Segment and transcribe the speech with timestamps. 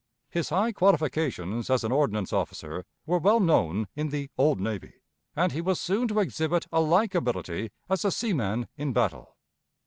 [0.31, 4.93] His high qualifications as an ordnance officer were well known in the "old navy,"
[5.35, 9.37] and he was soon to exhibit a like ability as a seaman in battle.